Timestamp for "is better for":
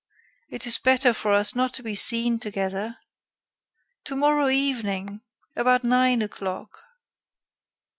0.65-1.31